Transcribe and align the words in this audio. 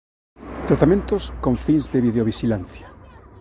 Tratamentos 0.69 1.23
con 1.43 1.55
fins 1.65 1.85
de 1.93 2.03
videovixilancia. 2.07 2.87